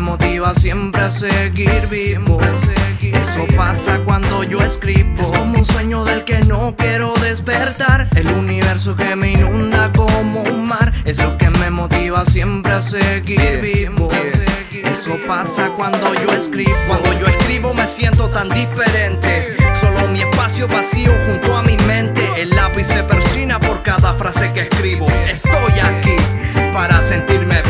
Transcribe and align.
motiva 0.00 0.52
siempre 0.54 1.02
a 1.02 1.10
seguir 1.10 1.86
vivo. 1.88 2.40
Eso 3.00 3.46
pasa 3.56 4.00
cuando 4.04 4.42
yo 4.42 4.58
escribo. 4.58 5.20
Es 5.20 5.26
como 5.28 5.58
un 5.58 5.64
sueño 5.64 6.04
del 6.04 6.24
que 6.24 6.40
no 6.40 6.74
quiero 6.76 7.12
despertar. 7.22 8.08
El 8.16 8.28
universo 8.28 8.96
que 8.96 9.14
me 9.14 9.32
inunda 9.32 9.92
como 9.92 10.42
un 10.42 10.68
mar. 10.68 10.92
Es 11.04 11.18
lo 11.18 11.38
que 11.38 11.48
me 11.50 11.70
motiva 11.70 12.24
siempre 12.24 12.72
a 12.72 12.82
seguir 12.82 13.60
vivo. 13.62 14.10
Eso 14.84 15.16
pasa 15.28 15.70
cuando 15.76 16.12
yo 16.14 16.32
escribo. 16.32 16.74
Cuando 16.88 17.12
yo 17.20 17.26
escribo 17.26 17.72
me 17.72 17.86
siento 17.86 18.28
tan 18.30 18.48
diferente. 18.48 19.56
Solo 19.74 20.08
mi 20.08 20.20
espacio 20.20 20.66
vacío 20.66 21.12
junto 21.26 21.56
a 21.56 21.62
mi 21.62 21.76
mente. 21.86 22.22
El 22.36 22.50
lápiz 22.50 22.88
se 22.88 23.02
persina 23.04 23.60
por 23.60 23.82
cada 23.82 24.14
frase 24.14 24.52
que 24.52 24.62
escribo. 24.62 25.06
Estoy 25.28 25.78
aquí 25.80 26.16
para 26.72 27.00
sentirme 27.02 27.62
vivo. 27.62 27.69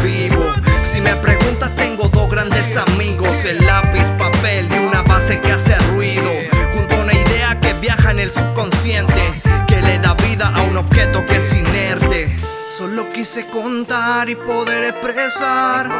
Me 1.02 1.16
preguntas, 1.16 1.74
tengo 1.76 2.08
dos 2.08 2.30
grandes 2.30 2.76
amigos: 2.76 3.44
el 3.44 3.58
lápiz, 3.66 4.10
papel 4.18 4.68
y 4.70 4.78
una 4.78 5.02
base 5.02 5.40
que 5.40 5.52
hace 5.52 5.76
ruido. 5.92 6.30
Junto 6.74 6.96
a 6.96 7.00
una 7.00 7.14
idea 7.14 7.58
que 7.58 7.74
viaja 7.74 8.10
en 8.10 8.20
el 8.20 8.30
subconsciente, 8.30 9.22
que 9.66 9.80
le 9.80 9.98
da 9.98 10.14
vida 10.14 10.48
a 10.54 10.62
un 10.62 10.76
objeto 10.76 11.24
que 11.26 11.36
es 11.36 11.52
inerte. 11.52 12.36
Solo 12.68 13.10
quise 13.12 13.46
contar 13.46 14.28
y 14.30 14.36
poder 14.36 14.84
expresar 14.84 15.90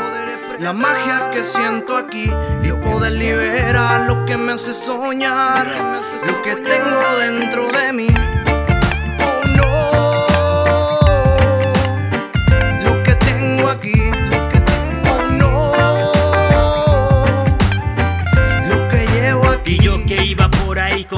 la 0.61 0.73
magia 0.73 1.31
que 1.33 1.43
siento 1.43 1.97
aquí 1.97 2.31
y 2.63 2.73
poder 2.73 3.13
liberar 3.13 4.03
lo 4.03 4.25
que 4.27 4.37
me 4.37 4.53
hace 4.53 4.73
soñar, 4.73 5.67
lo 6.27 6.43
que 6.43 6.55
tengo 6.57 7.17
dentro 7.19 7.67
de 7.73 7.93
mí. 7.93 8.30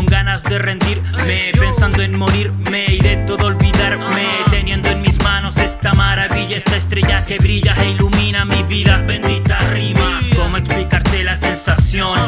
Ganas 0.07 0.43
de 0.45 0.59
rendirme, 0.59 1.53
pensando 1.59 2.03
en 2.03 2.17
morirme 2.17 2.87
y 2.89 2.99
de 2.99 3.17
todo 3.19 3.47
olvidarme, 3.47 4.29
teniendo 4.51 4.89
en 4.89 5.03
mis 5.03 5.23
manos 5.23 5.59
esta 5.59 5.93
maravilla, 5.95 6.57
esta 6.57 6.77
estrella 6.77 7.25
que 7.27 7.39
brilla 7.39 7.75
e 7.79 7.91
ilumina 7.91 8.45
mi 8.45 8.63
vida. 8.63 8.99
Bendita 8.99 9.59
rima, 9.73 10.21
¿cómo 10.37 10.57
explicarte 10.57 11.23
la 11.23 11.37
sensación 11.37 12.19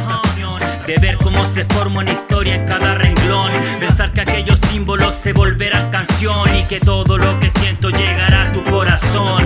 de 0.86 0.98
ver 0.98 1.16
cómo 1.16 1.46
se 1.46 1.64
forma 1.64 2.00
una 2.00 2.12
historia 2.12 2.54
en 2.54 2.66
cada 2.66 2.94
renglón? 2.94 3.50
Pensar 3.80 4.12
que 4.12 4.22
aquellos 4.22 4.58
símbolos 4.60 5.14
se 5.14 5.32
volverán 5.32 5.90
canción 5.90 6.56
y 6.56 6.64
que 6.64 6.80
todo 6.80 7.18
lo 7.18 7.38
que 7.40 7.50
siento 7.50 7.90
llegará 7.90 8.50
a 8.50 8.52
tu 8.52 8.62
corazón. 8.64 9.42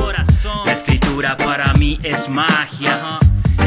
La 0.65 0.73
escritura 0.73 1.37
para 1.37 1.73
mí 1.75 1.98
es 2.03 2.29
magia. 2.29 3.17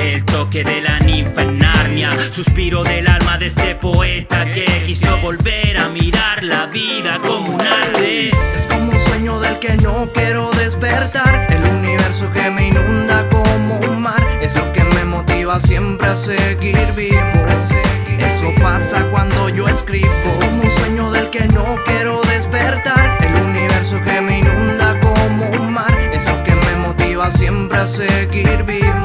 El 0.01 0.25
toque 0.25 0.63
de 0.63 0.81
la 0.81 0.97
ninfa 0.99 1.43
en 1.43 1.59
Narnia, 1.59 2.09
suspiro 2.31 2.81
del 2.81 3.07
alma 3.07 3.37
de 3.37 3.47
este 3.47 3.75
poeta 3.75 4.51
que 4.51 4.65
quiso 4.83 5.15
volver 5.17 5.77
a 5.77 5.89
mirar 5.89 6.43
la 6.43 6.65
vida 6.65 7.19
como 7.19 7.53
un 7.53 7.61
arte. 7.61 8.31
Es 8.55 8.65
como 8.65 8.91
un 8.91 8.99
sueño 8.99 9.39
del 9.39 9.59
que 9.59 9.77
no 9.77 10.11
quiero 10.11 10.49
despertar. 10.53 11.47
El 11.49 11.63
universo 11.77 12.31
que 12.33 12.49
me 12.49 12.69
inunda 12.69 13.29
como 13.29 13.77
un 13.77 14.01
mar. 14.01 14.39
Es 14.41 14.55
lo 14.55 14.73
que 14.73 14.83
me 14.83 15.05
motiva 15.05 15.59
siempre 15.59 16.07
a 16.07 16.15
seguir 16.15 16.91
vivo. 16.95 17.21
Eso 18.19 18.51
pasa 18.59 19.07
cuando 19.11 19.49
yo 19.49 19.67
escribo. 19.67 20.11
Es 20.25 20.33
como 20.33 20.63
un 20.63 20.71
sueño 20.71 21.11
del 21.11 21.29
que 21.29 21.47
no 21.47 21.77
quiero 21.85 22.19
despertar. 22.23 23.19
El 23.21 23.35
universo 23.43 24.01
que 24.03 24.19
me 24.19 24.39
inunda 24.39 24.99
como 24.99 25.47
un 25.51 25.73
mar. 25.73 25.95
Es 26.11 26.25
lo 26.25 26.43
que 26.43 26.55
me 26.55 26.75
motiva 26.87 27.29
siempre 27.29 27.77
a 27.77 27.87
seguir 27.87 28.63
vivo 28.63 29.00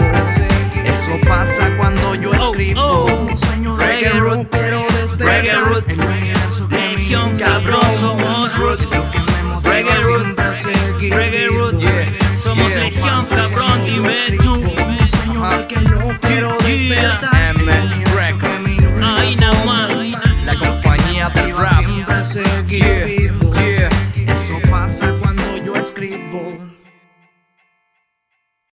cuando 1.76 2.14
yo 2.14 2.30
oh, 2.30 2.34
escribo. 2.34 2.80
Oh. 2.80 3.06
Un 3.06 3.38
sueño 3.38 3.76
de 3.76 3.86
reggae 3.86 4.10
root, 4.20 4.46
pero 4.50 4.86
root, 5.66 5.88
legión, 6.70 7.38
cabrón, 7.38 7.82
somos 7.98 8.56
root. 8.56 8.80
Es 8.80 8.90
lo 8.90 9.10
que 9.10 9.18
reggae 9.68 9.92
siempre 10.04 11.44
a 11.44 11.48
root, 11.48 11.80
somos 12.42 12.72
yeah. 12.72 12.84
legión, 12.84 13.26
cabrón, 13.26 13.84
dime 13.84 14.38
un 14.48 14.66
sueño 15.08 15.68
que 15.68 15.76
no 15.80 16.25